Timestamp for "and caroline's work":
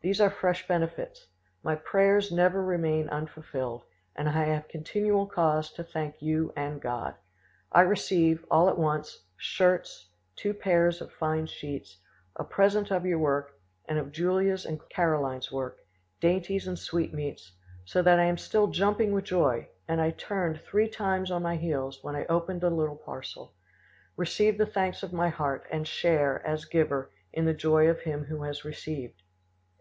14.64-15.78